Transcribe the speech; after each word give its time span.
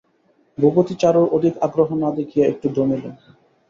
ভূপতি 0.57 0.93
চারুর 1.01 1.27
অধিক 1.33 1.53
আগ্রহ 1.65 1.89
না 2.01 2.09
দেখিয়া 2.17 2.45
একটু 2.47 2.67
দমিল। 2.75 3.03